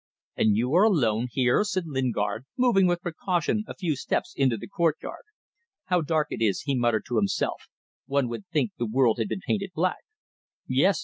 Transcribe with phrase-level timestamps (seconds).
[0.35, 4.65] "And you are alone here?" said Lingard, moving with precaution a few steps into the
[4.67, 5.25] courtyard.
[5.85, 7.67] "How dark it is," he muttered to himself
[8.07, 9.99] "one would think the world had been painted black."
[10.65, 10.99] "Yes.